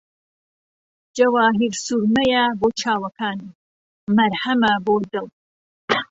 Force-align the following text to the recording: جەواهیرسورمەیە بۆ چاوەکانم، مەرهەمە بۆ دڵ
جەواهیرسورمەیە 1.17 2.43
بۆ 2.59 2.67
چاوەکانم، 2.79 3.55
مەرهەمە 4.15 4.73
بۆ 4.85 4.95
دڵ 5.11 5.27